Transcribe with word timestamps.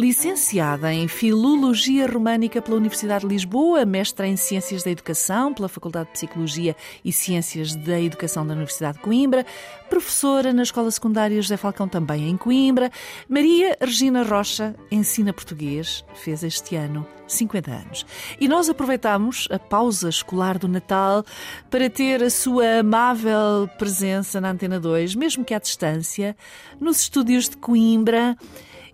Licenciada 0.00 0.90
em 0.94 1.06
Filologia 1.06 2.10
Românica 2.10 2.62
pela 2.62 2.78
Universidade 2.78 3.28
de 3.28 3.34
Lisboa, 3.34 3.84
mestra 3.84 4.26
em 4.26 4.34
Ciências 4.34 4.82
da 4.82 4.90
Educação 4.90 5.52
pela 5.52 5.68
Faculdade 5.68 6.06
de 6.06 6.12
Psicologia 6.12 6.74
e 7.04 7.12
Ciências 7.12 7.74
da 7.74 8.00
Educação 8.00 8.46
da 8.46 8.54
Universidade 8.54 8.96
de 8.96 9.04
Coimbra, 9.04 9.44
professora 9.90 10.54
na 10.54 10.62
Escola 10.62 10.90
Secundária 10.90 11.42
José 11.42 11.58
Falcão 11.58 11.86
também 11.86 12.30
em 12.30 12.36
Coimbra, 12.38 12.90
Maria 13.28 13.76
Regina 13.78 14.22
Rocha 14.22 14.74
ensina 14.90 15.34
português, 15.34 16.02
fez 16.14 16.42
este 16.42 16.76
ano 16.76 17.06
50 17.26 17.70
anos. 17.70 18.06
E 18.40 18.48
nós 18.48 18.70
aproveitamos 18.70 19.48
a 19.50 19.58
pausa 19.58 20.08
escolar 20.08 20.58
do 20.58 20.66
Natal 20.66 21.26
para 21.68 21.90
ter 21.90 22.22
a 22.22 22.30
sua 22.30 22.78
amável 22.78 23.68
presença 23.76 24.40
na 24.40 24.50
Antena 24.50 24.80
2, 24.80 25.14
mesmo 25.14 25.44
que 25.44 25.52
à 25.52 25.58
distância, 25.58 26.34
nos 26.80 27.00
estúdios 27.00 27.50
de 27.50 27.58
Coimbra. 27.58 28.34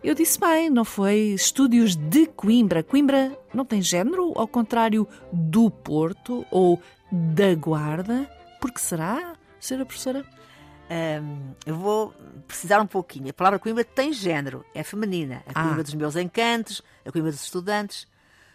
Eu 0.02 0.14
disse 0.14 0.38
bem, 0.38 0.70
não 0.70 0.84
foi 0.84 1.16
estúdios 1.34 1.96
de 1.96 2.26
Coimbra. 2.26 2.82
Coimbra 2.82 3.36
não 3.52 3.64
tem 3.64 3.80
género, 3.82 4.32
ao 4.36 4.46
contrário 4.46 5.08
do 5.32 5.70
Porto 5.70 6.46
ou 6.50 6.80
da 7.10 7.54
Guarda. 7.54 8.30
Por 8.60 8.70
que 8.70 8.80
será, 8.80 9.34
senhora 9.58 9.86
professora? 9.86 10.24
Um, 10.88 11.54
eu 11.64 11.74
vou 11.74 12.14
precisar 12.46 12.80
um 12.80 12.86
pouquinho. 12.86 13.30
A 13.30 13.32
palavra 13.32 13.58
Coimbra 13.58 13.84
tem 13.84 14.12
género, 14.12 14.64
é 14.74 14.82
feminina. 14.82 15.42
A 15.46 15.54
Coimbra 15.54 15.80
ah. 15.80 15.82
dos 15.82 15.94
meus 15.94 16.14
encantos, 16.14 16.82
a 17.04 17.10
Coimbra 17.10 17.32
dos 17.32 17.42
estudantes. 17.42 18.06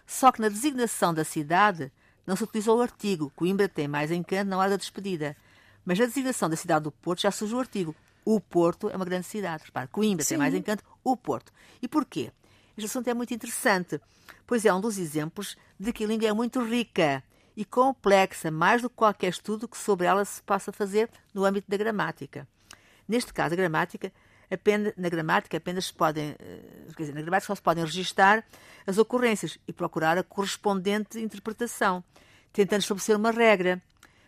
Só 0.05 0.31
que 0.31 0.41
na 0.41 0.47
designação 0.47 1.13
da 1.13 1.23
cidade 1.23 1.91
não 2.25 2.35
se 2.35 2.43
utilizou 2.43 2.77
o 2.77 2.81
artigo. 2.81 3.31
Coimbra 3.35 3.67
tem 3.67 3.87
mais 3.87 4.11
encanto 4.11 4.49
na 4.49 4.57
hora 4.57 4.71
da 4.71 4.77
despedida. 4.77 5.35
Mas 5.83 5.99
na 5.99 6.05
designação 6.05 6.49
da 6.49 6.55
cidade 6.55 6.83
do 6.83 6.91
Porto 6.91 7.21
já 7.21 7.31
surgiu 7.31 7.57
o 7.57 7.61
artigo. 7.61 7.95
O 8.23 8.39
Porto 8.39 8.89
é 8.89 8.95
uma 8.95 9.05
grande 9.05 9.25
cidade. 9.25 9.63
Repare, 9.65 9.87
Coimbra 9.87 10.23
Sim. 10.23 10.29
tem 10.29 10.37
mais 10.37 10.53
encanto, 10.53 10.83
o 11.03 11.17
Porto. 11.17 11.51
E 11.81 11.87
porquê? 11.87 12.31
Este 12.77 12.85
assunto 12.85 13.07
é 13.07 13.13
muito 13.13 13.33
interessante, 13.33 13.99
pois 14.47 14.65
é 14.65 14.73
um 14.73 14.79
dos 14.79 14.97
exemplos 14.97 15.57
de 15.79 15.91
que 15.91 16.03
a 16.03 16.07
língua 16.07 16.27
é 16.27 16.33
muito 16.33 16.63
rica 16.63 17.23
e 17.55 17.65
complexa, 17.65 18.49
mais 18.49 18.81
do 18.81 18.89
que 18.89 18.95
qualquer 18.95 19.29
estudo 19.29 19.67
que 19.67 19.77
sobre 19.77 20.07
ela 20.07 20.23
se 20.23 20.41
possa 20.41 20.71
fazer 20.71 21.09
no 21.33 21.43
âmbito 21.43 21.69
da 21.69 21.77
gramática. 21.77 22.47
Neste 23.07 23.33
caso, 23.33 23.53
a 23.53 23.57
gramática, 23.57 24.11
apenas, 24.49 24.93
na 24.95 25.09
gramática 25.09 25.57
apenas 25.57 25.85
se 25.85 25.93
podem, 25.93 26.35
eh, 26.39 26.87
quer 26.95 27.03
dizer, 27.03 27.13
na 27.13 27.21
gramática 27.21 27.47
só 27.47 27.55
se 27.55 27.61
podem 27.61 27.83
registar 27.83 28.45
as 28.87 28.97
ocorrências 28.97 29.57
e 29.67 29.73
procurar 29.73 30.17
a 30.17 30.23
correspondente 30.23 31.19
interpretação, 31.19 32.03
tentando 32.53 32.81
estabelecer 32.81 33.15
uma 33.15 33.31
regra, 33.31 33.81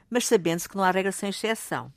mas 0.09 0.27
sabendo-se 0.27 0.67
que 0.67 0.75
não 0.75 0.83
há 0.83 0.91
regra 0.91 1.11
sem 1.11 1.29
exceção. 1.29 1.91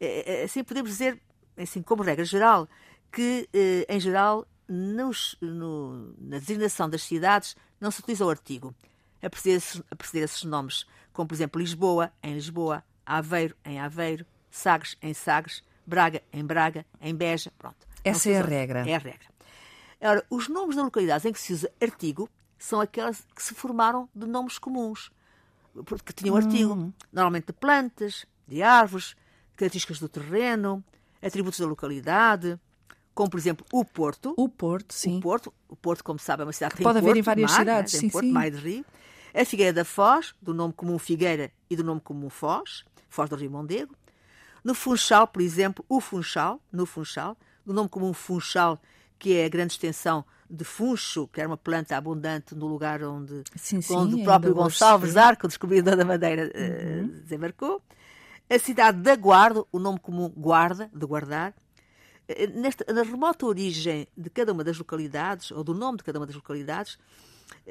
Eh, 0.00 0.24
eh, 0.26 0.44
assim 0.44 0.62
podemos 0.62 0.90
dizer, 0.90 1.20
assim 1.62 1.82
como 1.82 2.02
regra 2.02 2.24
geral, 2.24 2.68
que, 3.12 3.48
eh, 3.52 3.86
em 3.88 4.00
geral, 4.00 4.46
nos, 4.68 5.36
no, 5.40 6.14
na 6.18 6.38
designação 6.38 6.88
das 6.88 7.02
cidades 7.02 7.56
não 7.80 7.90
se 7.90 8.00
utiliza 8.00 8.24
o 8.24 8.30
artigo. 8.30 8.74
A 9.22 9.28
preceder, 9.28 9.62
a 9.90 9.96
preceder 9.96 10.24
esses 10.24 10.44
nomes, 10.44 10.86
como 11.12 11.28
por 11.28 11.34
exemplo 11.34 11.60
Lisboa, 11.60 12.12
em 12.22 12.34
Lisboa, 12.34 12.82
Aveiro, 13.04 13.54
em 13.64 13.80
Aveiro, 13.80 14.24
Sagres, 14.50 14.96
em 15.02 15.12
Sagres, 15.12 15.62
Braga, 15.86 16.22
em 16.32 16.44
Braga, 16.44 16.86
em 17.00 17.14
Beja, 17.14 17.52
pronto. 17.58 17.86
Essa 18.04 18.30
é 18.30 18.38
a 18.38 18.42
regra. 18.42 18.88
É 18.88 18.94
a 18.94 18.98
regra. 18.98 19.28
Ora, 20.00 20.24
os 20.30 20.48
nomes 20.48 20.76
das 20.76 20.84
localidades 20.84 21.26
em 21.26 21.32
que 21.32 21.40
se 21.40 21.52
usa 21.52 21.70
artigo 21.80 22.28
são 22.58 22.80
aquelas 22.80 23.26
que 23.34 23.42
se 23.42 23.54
formaram 23.54 24.08
de 24.14 24.26
nomes 24.26 24.58
comuns, 24.58 25.10
porque 25.84 26.12
tinham 26.12 26.34
hum. 26.34 26.38
artigo, 26.38 26.94
normalmente 27.12 27.48
de 27.48 27.52
plantas, 27.52 28.24
de 28.46 28.62
árvores, 28.62 29.14
características 29.56 29.98
do 29.98 30.08
terreno, 30.08 30.82
atributos 31.22 31.60
da 31.60 31.66
localidade, 31.66 32.58
como 33.14 33.30
por 33.30 33.38
exemplo 33.38 33.66
o 33.72 33.84
Porto. 33.84 34.34
O 34.36 34.48
Porto, 34.48 34.94
sim. 34.94 35.18
O 35.18 35.20
Porto, 35.20 35.54
o 35.68 35.76
Porto 35.76 36.04
como 36.04 36.18
sabe, 36.18 36.42
é 36.42 36.46
uma 36.46 36.52
cidade 36.52 36.72
que, 36.72 36.78
que 36.78 36.82
pode 36.82 36.98
haver 36.98 37.16
em 37.16 37.22
várias 37.22 37.50
mar, 37.50 37.58
cidades, 37.58 37.94
né? 37.94 38.00
sim, 38.00 38.08
Porto, 38.08 38.26
sim. 38.26 38.32
Maio 38.32 38.50
de 38.52 38.58
Rio. 38.58 38.84
A 39.32 39.44
Figueira 39.44 39.72
da 39.72 39.84
Foz, 39.84 40.34
do 40.42 40.52
nome 40.52 40.72
comum 40.72 40.98
Figueira 40.98 41.52
e 41.68 41.76
do 41.76 41.84
nome 41.84 42.00
comum 42.00 42.28
Foz, 42.28 42.84
Foz 43.08 43.30
do 43.30 43.36
Rio 43.36 43.50
Mondego. 43.50 43.94
No 44.64 44.74
Funchal, 44.74 45.26
por 45.26 45.40
exemplo, 45.40 45.84
o 45.88 46.00
Funchal, 46.00 46.60
no 46.72 46.84
Funchal, 46.84 47.36
do 47.64 47.72
nome 47.72 47.88
comum 47.88 48.12
Funchal, 48.12 48.78
que 49.18 49.36
é 49.36 49.44
a 49.44 49.48
grande 49.48 49.74
extensão 49.74 50.24
de 50.50 50.64
funcho, 50.64 51.28
que 51.28 51.40
era 51.40 51.48
uma 51.48 51.56
planta 51.56 51.96
abundante 51.96 52.56
no 52.56 52.66
lugar 52.66 53.02
onde, 53.04 53.44
sim, 53.54 53.80
sim, 53.80 53.94
onde 53.94 54.16
o 54.16 54.24
próprio 54.24 54.52
Gonçalves 54.52 55.16
Arco, 55.16 55.46
descobridor 55.46 55.96
da 55.96 56.04
Madeira, 56.04 56.50
uhum. 56.54 57.04
uh, 57.04 57.08
desembarcou. 57.20 57.80
A 58.52 58.58
cidade 58.58 58.98
da 58.98 59.14
Guarda, 59.14 59.64
o 59.70 59.78
nome 59.78 60.00
comum 60.00 60.28
Guarda, 60.28 60.90
de 60.92 61.06
guardar, 61.06 61.54
eh, 62.26 62.48
nesta, 62.48 62.92
na 62.92 63.04
remota 63.04 63.46
origem 63.46 64.08
de 64.16 64.28
cada 64.28 64.52
uma 64.52 64.64
das 64.64 64.76
localidades, 64.76 65.52
ou 65.52 65.62
do 65.62 65.72
nome 65.72 65.98
de 65.98 66.02
cada 66.02 66.18
uma 66.18 66.26
das 66.26 66.34
localidades, 66.34 66.98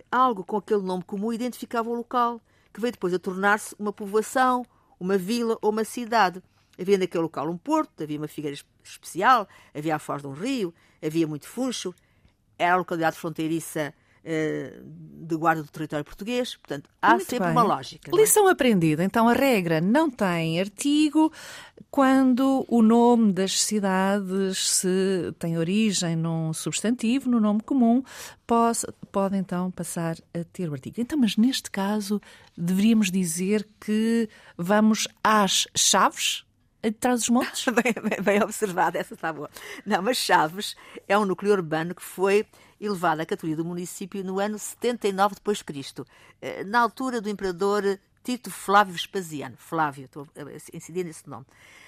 algo 0.09 0.41
com 0.41 0.56
aquele 0.56 0.81
nome 0.81 1.03
comum 1.03 1.34
identificava 1.34 1.89
o 1.89 1.94
local, 1.94 2.41
que 2.73 2.79
veio 2.79 2.94
depois 2.94 3.13
a 3.13 3.19
tornar-se 3.19 3.75
uma 3.78 3.91
povoação, 3.91 4.66
uma 4.97 5.18
vila 5.18 5.57
ou 5.62 5.69
uma 5.69 5.84
cidade. 5.84 6.41
Havia 6.79 6.97
naquele 6.97 7.23
local 7.23 7.50
um 7.50 7.57
porto, 7.57 8.01
havia 8.01 8.18
uma 8.18 8.29
figueira 8.29 8.57
especial, 8.81 9.50
havia 9.75 9.97
a 9.97 10.00
foz 10.00 10.22
de 10.22 10.29
um 10.29 10.34
rio, 10.34 10.73
havia 11.06 11.28
muito 11.28 11.45
funcho, 11.45 11.94
era 12.57 12.75
a 12.75 12.78
localidade 12.78 13.18
fronteiriça 13.18 13.94
de 15.29 15.35
guarda 15.35 15.63
do 15.63 15.69
território 15.69 16.06
português. 16.06 16.56
Portanto, 16.56 16.90
há 17.01 17.12
Muito 17.12 17.29
sempre 17.29 17.45
bem. 17.45 17.51
uma 17.51 17.63
lógica. 17.63 18.12
é? 18.12 18.16
Lição 18.16 18.47
aprendida. 18.47 19.03
Então, 19.03 19.28
a 19.28 19.34
regra 19.34 19.81
não 19.81 20.09
tem 20.09 20.59
artigo 20.59 21.31
quando 21.91 22.66
o 22.68 22.81
nome 22.81 23.34
das 23.34 23.62
cidades 23.62 24.69
se 24.69 25.34
tem 25.39 25.57
origem 25.57 26.16
num 26.16 26.53
substantivo, 26.53 27.29
no 27.29 27.39
nome 27.39 27.62
comum, 27.62 28.03
pode, 28.45 28.79
pode 29.12 29.38
então 29.38 29.72
passar 29.72 30.18
a 30.34 30.44
ter 30.51 30.69
o 30.69 30.73
artigo. 30.73 31.00
Então, 31.00 31.18
mas 31.18 31.35
neste 31.35 31.72
caso, 31.72 32.22
deveríamos 32.57 33.09
dizer 33.09 33.68
que 33.79 34.29
vamos 34.57 35.07
às 35.23 35.68
chaves 35.75 36.44
trás 37.00 37.19
dos 37.22 37.29
montes? 37.29 37.66
bem, 37.73 37.94
bem, 37.94 38.22
bem 38.22 38.44
observado, 38.44 38.97
essa 38.97 39.13
está 39.13 39.34
boa. 39.34 39.50
Não, 39.85 40.01
mas 40.01 40.17
Chaves 40.17 40.75
é 41.07 41.17
um 41.17 41.25
núcleo 41.25 41.51
urbano 41.53 41.94
que 41.94 42.01
foi 42.01 42.45
elevado 42.79 43.22
à 43.22 43.25
categoria 43.25 43.57
do 43.57 43.66
município 43.66 44.23
no 44.23 44.40
ano 44.40 44.57
79 44.57 45.35
depois 45.35 45.57
de 45.57 45.66
Cristo, 45.66 46.06
eh, 46.41 46.63
na 46.63 46.79
altura 46.79 47.19
do 47.19 47.29
imperador 47.29 48.00
Tito 48.23 48.50
Flávio 48.50 48.94
Vespasiano. 48.94 49.56
Flávio, 49.57 50.06
estou 50.06 50.28
a 50.35 50.75
incidir 50.75 51.03
nesse 51.03 51.29
nome. 51.29 51.45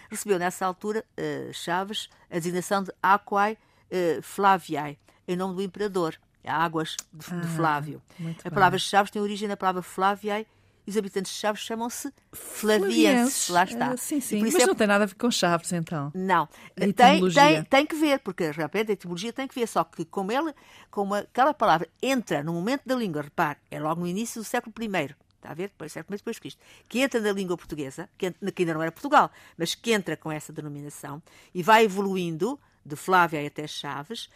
Recebeu 0.09 0.37
nessa 0.37 0.65
altura 0.65 1.05
eh, 1.15 1.49
Chaves 1.53 2.09
a 2.29 2.35
designação 2.35 2.83
de 2.83 2.91
Aquae 3.01 3.57
eh, 3.89 4.19
Flaviae, 4.21 4.97
em 5.27 5.35
nome 5.37 5.55
do 5.55 5.61
imperador. 5.61 6.17
Águas 6.43 6.97
de, 7.13 7.25
Ah, 7.31 7.43
Flávio. 7.55 8.01
A 8.43 8.49
palavra 8.49 8.79
Chaves 8.79 9.11
tem 9.11 9.21
origem 9.21 9.47
na 9.47 9.55
palavra 9.55 9.83
Flaviae 9.83 10.47
e 10.85 10.91
os 10.91 10.97
habitantes 10.97 11.31
de 11.31 11.37
Chaves 11.37 11.61
chamam-se 11.61 12.11
Flavienses. 12.31 13.49
Lá 13.49 13.63
está. 13.63 13.91
Ah, 13.91 13.97
sim, 13.97 14.19
sim. 14.19 14.41
Mas 14.41 14.55
é 14.55 14.65
não 14.65 14.75
tem 14.75 14.87
nada 14.87 15.03
a 15.03 15.07
ver 15.07 15.15
com 15.15 15.29
chaves, 15.29 15.71
então. 15.73 16.11
não, 16.13 16.47
tem, 16.75 16.93
tem, 16.93 17.63
tem 17.63 17.85
que 17.85 17.95
ver, 17.95 18.19
porque 18.19 18.51
de 18.51 18.57
repente 18.57 18.91
a 18.91 18.93
etimologia 18.93 19.33
tem 19.33 19.47
que 19.47 19.55
ver, 19.55 19.67
só 19.67 19.83
que 19.83 20.05
como, 20.05 20.31
ele, 20.31 20.53
como 20.89 21.13
aquela 21.13 21.53
palavra 21.53 21.87
entra 22.01 22.43
no 22.43 22.53
momento 22.53 22.83
da 22.85 22.95
língua, 22.95 23.21
repare, 23.21 23.59
é 23.69 23.79
logo 23.79 24.01
no 24.01 24.07
início 24.07 24.41
do 24.41 24.45
século 24.45 24.73
I, 24.79 25.15
está 25.35 25.51
a 25.51 25.53
ver? 25.53 25.69
Depois, 25.69 25.91
século 25.91 26.15
I 26.15 26.17
depois 26.17 26.35
de 26.35 26.41
Cristo, 26.41 26.61
que 26.87 26.99
entra 26.99 27.19
na 27.19 27.31
língua 27.31 27.57
portuguesa, 27.57 28.09
que, 28.17 28.31
que 28.31 28.61
ainda 28.63 28.73
não 28.73 28.81
era 28.81 28.91
Portugal, 28.91 29.31
mas 29.57 29.75
que 29.75 29.91
entra 29.91 30.15
com 30.17 30.31
essa 30.31 30.51
denominação 30.51 31.21
e 31.53 31.61
vai 31.61 31.85
evoluindo 31.85 32.59
de 32.85 32.95
Flávia 32.95 33.45
até 33.45 33.67
Chaves, 33.67 34.29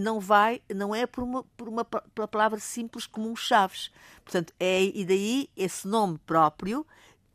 não 0.00 0.20
vai, 0.20 0.60
não 0.74 0.94
é 0.94 1.06
por 1.06 1.22
uma, 1.22 1.44
por 1.56 1.68
uma 1.68 1.84
pela 1.84 2.28
palavra 2.28 2.58
simples 2.58 3.06
como 3.06 3.30
um 3.30 3.36
Chaves. 3.36 3.90
Portanto, 4.24 4.52
é 4.58 4.82
e 4.82 5.04
daí 5.04 5.48
esse 5.56 5.86
nome 5.86 6.18
próprio 6.26 6.86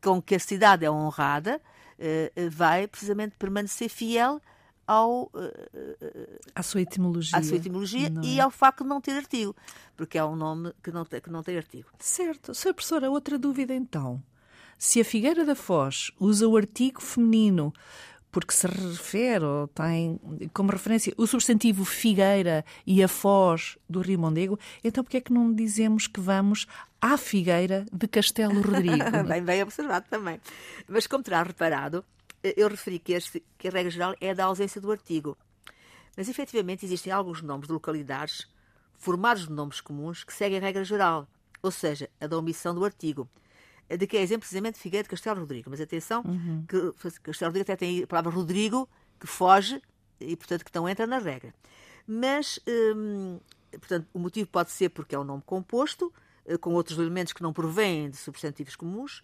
com 0.01 0.21
que 0.21 0.35
a 0.35 0.39
cidade 0.39 0.85
é 0.85 0.91
honrada 0.91 1.61
eh, 1.99 2.31
eh, 2.35 2.49
vai 2.49 2.87
precisamente 2.87 3.35
permanecer 3.37 3.87
fiel 3.89 4.41
ao, 4.87 5.31
eh, 5.35 6.39
À 6.55 6.63
sua 6.63 6.81
etimologia. 6.81 7.37
à 7.37 7.43
sua 7.43 7.57
etimologia 7.57 8.09
não 8.09 8.23
e 8.23 8.39
é? 8.39 8.41
ao 8.41 8.49
facto 8.49 8.83
de 8.83 8.89
não 8.89 8.99
ter 8.99 9.11
artigo, 9.11 9.55
porque 9.95 10.17
é 10.17 10.25
um 10.25 10.35
nome 10.35 10.73
que 10.83 10.91
não 10.91 11.05
tem, 11.05 11.21
que 11.21 11.29
não 11.29 11.43
tem 11.43 11.57
artigo. 11.57 11.89
Certo. 11.99 12.53
Sra. 12.53 12.73
Professora, 12.73 13.09
outra 13.09 13.37
dúvida 13.37 13.73
então. 13.73 14.21
Se 14.77 14.99
a 14.99 15.05
Figueira 15.05 15.45
da 15.45 15.53
Foz 15.53 16.11
usa 16.19 16.47
o 16.47 16.57
artigo 16.57 16.99
feminino 17.01 17.71
porque 18.31 18.53
se 18.53 18.65
refere 18.65 19.43
ou 19.43 19.67
tem 19.67 20.19
como 20.53 20.71
referência 20.71 21.13
o 21.17 21.27
substantivo 21.27 21.83
Figueira 21.83 22.63
e 22.87 23.03
a 23.03 23.07
Foz 23.07 23.77
do 23.89 23.99
Rio 24.01 24.19
Mondego, 24.19 24.57
então 24.83 25.03
porquê 25.03 25.17
é 25.17 25.21
que 25.21 25.33
não 25.33 25.53
dizemos 25.53 26.07
que 26.07 26.19
vamos 26.21 26.65
à 27.01 27.17
Figueira 27.17 27.85
de 27.91 28.07
Castelo 28.07 28.61
Rodrigo? 28.61 29.03
bem, 29.27 29.43
bem 29.43 29.61
observado 29.63 30.05
também. 30.09 30.39
Mas 30.87 31.07
como 31.07 31.23
terá 31.23 31.43
reparado, 31.43 32.05
eu 32.55 32.69
referi 32.69 32.99
que, 32.99 33.13
este- 33.13 33.43
que 33.57 33.67
a 33.67 33.71
regra 33.71 33.91
geral 33.91 34.15
é 34.21 34.33
da 34.33 34.45
ausência 34.45 34.79
do 34.79 34.91
artigo. 34.91 35.37
Mas 36.15 36.29
efetivamente 36.29 36.85
existem 36.85 37.11
alguns 37.11 37.41
nomes 37.41 37.67
de 37.67 37.73
localidades 37.73 38.47
formados 38.97 39.47
de 39.47 39.51
nomes 39.53 39.81
comuns 39.81 40.23
que 40.23 40.33
seguem 40.33 40.57
a 40.59 40.61
regra 40.61 40.83
geral, 40.83 41.27
ou 41.61 41.71
seja, 41.71 42.09
a 42.19 42.27
da 42.27 42.37
omissão 42.37 42.73
do 42.75 42.85
artigo. 42.85 43.27
De 43.97 44.07
que 44.07 44.17
é 44.17 44.21
exemplo 44.21 44.41
precisamente 44.41 44.79
Figueiredo 44.79 45.09
Castelo 45.09 45.39
Rodrigo. 45.39 45.69
Mas 45.69 45.81
atenção, 45.81 46.23
uhum. 46.25 46.65
que 46.67 46.91
Castelo 47.21 47.49
Rodrigo 47.49 47.63
até 47.63 47.75
tem 47.75 48.03
a 48.03 48.07
palavra 48.07 48.31
Rodrigo, 48.31 48.87
que 49.19 49.27
foge 49.27 49.81
e, 50.19 50.35
portanto, 50.35 50.65
que 50.65 50.71
não 50.73 50.87
entra 50.87 51.05
na 51.05 51.19
regra. 51.19 51.53
Mas, 52.07 52.59
hum, 52.67 53.39
portanto, 53.71 54.07
o 54.13 54.19
motivo 54.19 54.49
pode 54.49 54.71
ser 54.71 54.89
porque 54.89 55.15
é 55.15 55.19
um 55.19 55.23
nome 55.23 55.43
composto, 55.45 56.11
eh, 56.45 56.57
com 56.57 56.73
outros 56.73 56.97
elementos 56.97 57.33
que 57.33 57.41
não 57.41 57.53
provêm 57.53 58.09
de 58.09 58.17
substantivos 58.17 58.75
comuns, 58.75 59.23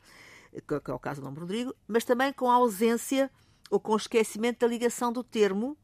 eh, 0.53 0.61
que 0.61 0.91
é 0.91 0.93
o 0.93 0.99
caso 0.99 1.21
do 1.21 1.25
nome 1.25 1.39
Rodrigo, 1.39 1.75
mas 1.87 2.03
também 2.03 2.31
com 2.31 2.49
a 2.49 2.55
ausência 2.55 3.31
ou 3.69 3.79
com 3.79 3.93
o 3.93 3.97
esquecimento 3.97 4.59
da 4.59 4.67
ligação 4.67 5.11
do 5.11 5.23
termo 5.23 5.77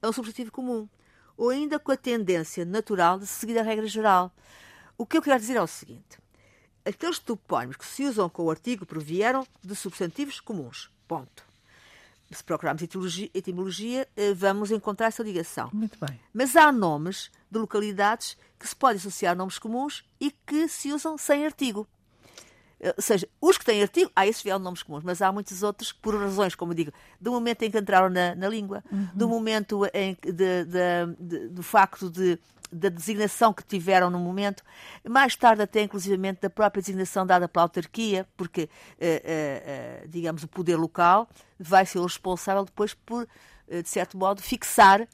a 0.00 0.08
um 0.08 0.12
substantivo 0.12 0.50
comum, 0.50 0.88
ou 1.36 1.50
ainda 1.50 1.78
com 1.78 1.92
a 1.92 1.96
tendência 1.96 2.64
natural 2.64 3.18
de 3.18 3.26
seguir 3.26 3.58
a 3.58 3.62
regra 3.62 3.86
geral. 3.86 4.34
O 4.96 5.04
que 5.04 5.18
eu 5.18 5.22
quero 5.22 5.38
dizer 5.38 5.56
é 5.56 5.62
o 5.62 5.66
seguinte: 5.66 6.18
aqueles 6.86 7.18
topónimos 7.18 7.76
que 7.76 7.84
se 7.84 8.04
usam 8.04 8.28
com 8.28 8.44
o 8.44 8.50
artigo 8.50 8.86
provieram 8.86 9.46
de 9.62 9.74
substantivos 9.74 10.40
comuns. 10.40 10.88
Ponto. 11.08 11.44
Se 12.30 12.42
procurarmos 12.42 12.82
etimologia, 12.82 13.30
etimologia, 13.32 14.08
eh, 14.16 14.34
vamos 14.34 14.70
encontrar 14.70 15.06
essa 15.06 15.22
ligação. 15.22 15.70
Muito 15.72 15.96
bem. 16.04 16.18
Mas 16.34 16.56
há 16.56 16.72
nomes 16.72 17.30
de 17.50 17.58
localidades 17.58 18.36
que 18.58 18.66
se 18.66 18.74
podem 18.74 18.96
associar 18.96 19.32
a 19.32 19.34
nomes 19.34 19.58
comuns 19.58 20.04
e 20.20 20.32
que 20.44 20.66
se 20.66 20.92
usam 20.92 21.16
sem 21.16 21.44
artigo. 21.44 21.86
Eh, 22.80 22.92
ou 22.96 23.02
seja, 23.02 23.28
os 23.40 23.56
que 23.56 23.64
têm 23.64 23.80
artigo, 23.80 24.10
há 24.14 24.26
esses 24.26 24.42
vieram 24.42 24.58
nomes 24.58 24.82
comuns, 24.82 25.04
mas 25.04 25.22
há 25.22 25.30
muitos 25.30 25.62
outros 25.62 25.92
que, 25.92 26.00
por 26.00 26.16
razões, 26.16 26.56
como 26.56 26.74
digo, 26.74 26.92
do 27.20 27.30
momento 27.30 27.62
em 27.62 27.70
que 27.70 27.78
entraram 27.78 28.10
na, 28.10 28.34
na 28.34 28.48
língua, 28.48 28.82
uhum. 28.90 29.08
do 29.14 29.28
momento 29.28 29.82
em, 29.94 30.16
de, 30.20 30.64
de, 30.64 31.06
de, 31.18 31.48
do 31.48 31.62
facto 31.62 32.10
de 32.10 32.38
da 32.72 32.88
designação 32.88 33.52
que 33.52 33.64
tiveram 33.64 34.10
no 34.10 34.18
momento, 34.18 34.62
mais 35.08 35.36
tarde 35.36 35.62
até 35.62 35.82
inclusivamente 35.82 36.40
da 36.40 36.50
própria 36.50 36.80
designação 36.80 37.26
dada 37.26 37.48
pela 37.48 37.64
autarquia, 37.64 38.26
porque, 38.36 38.68
eh, 38.98 39.22
eh, 40.02 40.06
digamos, 40.08 40.42
o 40.42 40.48
poder 40.48 40.76
local 40.76 41.28
vai 41.58 41.86
ser 41.86 41.98
o 41.98 42.04
responsável 42.04 42.64
depois 42.64 42.94
por, 42.94 43.26
de 43.68 43.88
certo 43.88 44.16
modo, 44.16 44.42
fixar 44.42 45.06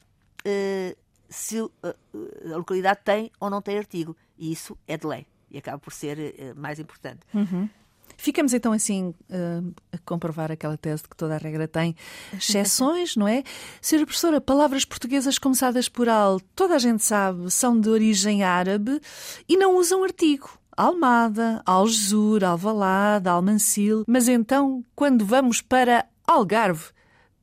se 1.29 1.57
a 1.83 2.57
localidade 2.57 2.99
tem 3.03 3.31
ou 3.39 3.49
não 3.49 3.61
tem 3.61 3.77
artigo. 3.77 4.15
E 4.37 4.51
isso 4.51 4.77
é 4.87 4.97
de 4.97 5.07
lei 5.07 5.25
e 5.49 5.57
acaba 5.57 5.77
por 5.77 5.93
ser 5.93 6.53
mais 6.55 6.79
importante. 6.79 7.21
Uhum. 7.33 7.69
Ficamos 8.17 8.53
então 8.53 8.71
assim 8.71 9.13
uh, 9.29 9.73
a 9.91 9.97
comprovar 10.05 10.51
aquela 10.51 10.77
tese 10.77 11.03
de 11.03 11.09
que 11.09 11.15
toda 11.15 11.35
a 11.35 11.37
regra 11.37 11.67
tem 11.67 11.95
exceções, 12.33 13.15
não 13.15 13.27
é? 13.27 13.43
Senhora 13.81 14.05
professora, 14.05 14.41
palavras 14.41 14.85
portuguesas 14.85 15.37
começadas 15.37 15.89
por 15.89 16.09
al, 16.09 16.39
toda 16.55 16.75
a 16.75 16.79
gente 16.79 17.03
sabe, 17.03 17.49
são 17.51 17.79
de 17.79 17.89
origem 17.89 18.43
árabe 18.43 18.99
e 19.47 19.57
não 19.57 19.75
usam 19.77 20.03
artigo. 20.03 20.49
Almada, 20.75 21.61
Algesur, 21.65 22.43
Alvalade, 22.43 23.29
Almancil. 23.29 24.03
Mas 24.07 24.27
então, 24.27 24.83
quando 24.95 25.23
vamos 25.23 25.61
para 25.61 26.05
Algarve, 26.25 26.85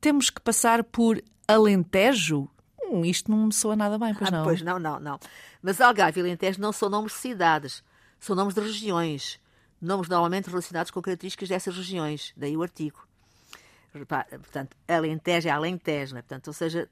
temos 0.01 0.29
que 0.29 0.41
passar 0.41 0.83
por 0.83 1.21
Alentejo? 1.47 2.49
Hum, 2.83 3.05
isto 3.05 3.31
não 3.31 3.45
me 3.45 3.53
soa 3.53 3.75
nada 3.75 3.97
bem, 3.97 4.13
pois 4.13 4.29
não? 4.29 4.41
Ah, 4.41 4.43
pois 4.43 4.61
não, 4.61 4.77
não, 4.77 4.99
não. 4.99 5.19
Mas 5.61 5.79
Algarve 5.79 6.19
e 6.19 6.23
Alentejo 6.23 6.59
não 6.59 6.73
são 6.73 6.89
nomes 6.89 7.13
de 7.13 7.19
cidades 7.19 7.81
são 8.21 8.35
nomes 8.35 8.53
de 8.53 8.61
regiões, 8.61 9.39
nomes 9.81 10.07
normalmente 10.07 10.49
relacionados 10.49 10.91
com 10.91 11.01
características 11.01 11.49
dessas 11.49 11.75
regiões, 11.75 12.33
daí 12.37 12.55
o 12.55 12.61
artigo. 12.61 13.07
Portanto, 13.91 14.77
Alentejo 14.87 15.49
é 15.49 15.51
Alentejo, 15.51 16.15
né? 16.15 16.21
Portanto, 16.21 16.47
ou 16.47 16.53
seja, 16.53 16.87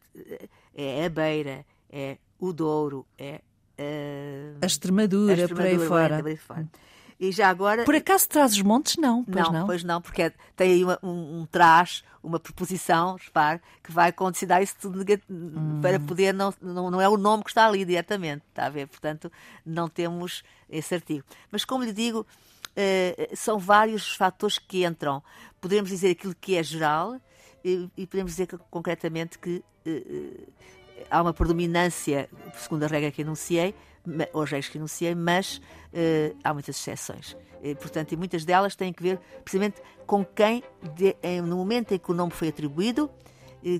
é 0.76 1.06
a 1.06 1.10
Beira, 1.10 1.66
é 1.90 2.18
o 2.38 2.52
Douro, 2.52 3.06
é 3.18 3.42
uh, 3.80 4.58
a, 4.62 4.66
Extremadura, 4.66 5.34
a 5.34 5.38
Extremadura, 5.38 5.78
por 5.78 5.82
aí 5.82 5.88
fora. 5.88 6.18
Por 6.18 6.28
aí 6.28 6.38
fora. 6.38 6.68
E 7.20 7.34
já 7.34 7.50
agora. 7.50 7.84
Por 7.84 7.96
acaso 7.96 8.30
traz 8.30 8.54
os 8.54 8.62
montes? 8.62 8.96
Não, 8.96 9.26
pois 9.26 9.46
não. 9.46 9.52
não. 9.52 9.66
Pois 9.66 9.84
não, 9.84 10.02
porque 10.02 10.24
é, 10.24 10.34
tem 10.56 10.72
aí 10.72 10.84
uma, 10.84 10.98
um, 11.04 11.42
um 11.42 11.46
trás, 11.46 12.02
uma 12.24 12.40
preposição, 12.40 13.18
repare, 13.22 13.60
que 13.84 13.92
vai 13.92 14.14
condicionar 14.14 14.64
isso 14.64 14.76
tudo 14.80 15.04
hum. 15.30 15.80
para 15.82 16.00
poder. 16.00 16.34
Não, 16.34 16.54
não, 16.62 16.90
não 16.90 17.02
é 17.02 17.10
o 17.10 17.18
nome 17.18 17.44
que 17.44 17.50
está 17.50 17.68
ali 17.68 17.84
diretamente, 17.84 18.44
está 18.50 18.68
a 18.68 18.70
ver? 18.70 18.88
Portanto, 18.88 19.30
não 19.66 19.90
temos 19.90 20.44
esse 20.70 20.96
artigo. 20.96 21.26
Mas, 21.52 21.66
como 21.66 21.84
lhe 21.84 21.92
digo, 21.92 22.26
são 23.36 23.60
vários 23.60 24.08
os 24.08 24.16
fatores 24.16 24.58
que 24.58 24.86
entram. 24.86 25.22
Podemos 25.60 25.90
dizer 25.90 26.12
aquilo 26.12 26.36
que 26.36 26.56
é 26.56 26.64
geral 26.64 27.20
e, 27.64 27.90
e 27.98 28.08
podemos 28.08 28.32
dizer 28.32 28.48
que, 28.48 28.58
concretamente 28.70 29.38
que. 29.38 29.64
Uh, 29.86 30.52
há 31.10 31.22
uma 31.22 31.34
predominância, 31.34 32.30
segundo 32.56 32.84
a 32.84 32.88
regra 32.88 33.12
que 33.12 33.22
enunciei, 33.22 33.74
os 34.34 34.52
reis 34.52 34.68
que 34.68 34.78
enunciei, 34.78 35.16
mas 35.16 35.62
há 36.44 36.54
muitas 36.54 36.78
exceções. 36.78 37.36
Portanto, 37.80 38.12
e 38.12 38.18
muitas 38.18 38.46
delas 38.46 38.76
têm 38.76 38.92
que 38.94 39.02
ver 39.02 39.20
precisamente 39.44 39.82
com 40.06 40.26
quem, 40.26 40.64
no 41.46 41.58
momento 41.58 41.94
em 41.94 42.00
que 42.00 42.12
o 42.12 42.14
nome 42.14 42.32
foi 42.32 42.50
atribuído, 42.50 43.10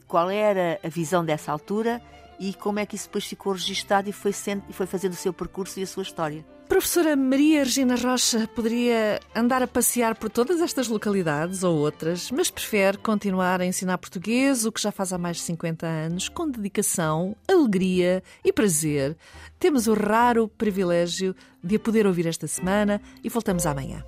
qual 0.08 0.30
era 0.30 0.80
a 0.84 0.88
visão 0.88 1.24
dessa 1.24 1.52
altura 1.52 2.02
e 2.40 2.54
como 2.54 2.80
é 2.80 2.86
que 2.86 2.96
isso 2.96 3.06
depois 3.06 3.26
ficou 3.26 3.54
registado 3.54 4.10
e 4.10 4.14
foi, 4.14 4.32
sendo, 4.32 4.64
e 4.70 4.74
foi 4.74 4.86
fazendo 4.86 5.14
o 5.14 5.18
seu 5.18 5.34
percurso 5.34 5.80
e 5.80 5.84
a 5.84 5.88
sua 5.88 6.04
história. 6.04 6.46
Professora 6.80 7.14
Maria 7.14 7.66
Regina 7.66 7.98
Rocha 7.98 8.48
poderia 8.56 9.20
andar 9.36 9.62
a 9.62 9.68
passear 9.68 10.16
por 10.16 10.30
todas 10.30 10.62
estas 10.62 10.88
localidades 10.88 11.62
ou 11.62 11.78
outras, 11.78 12.32
mas 12.32 12.50
prefere 12.50 12.98
continuar 12.98 13.60
a 13.60 13.66
ensinar 13.66 13.98
português, 13.98 14.64
o 14.66 14.72
que 14.72 14.82
já 14.82 14.90
faz 14.90 15.12
há 15.12 15.18
mais 15.18 15.36
de 15.36 15.44
50 15.44 15.86
anos, 15.86 16.30
com 16.30 16.50
dedicação, 16.50 17.36
alegria 17.50 18.24
e 18.46 18.54
prazer. 18.54 19.18
Temos 19.60 19.88
o 19.88 19.94
raro 19.94 20.48
privilégio 20.48 21.36
de 21.62 21.76
a 21.76 21.80
poder 21.80 22.08
ouvir 22.08 22.26
esta 22.26 22.48
semana 22.48 23.02
e 23.22 23.28
voltamos 23.28 23.66
amanhã. 23.66 24.02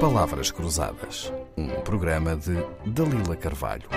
Palavras 0.00 0.50
Cruzadas, 0.50 1.30
um 1.58 1.68
programa 1.82 2.34
de 2.36 2.54
Dalila 2.86 3.36
Carvalho. 3.36 3.90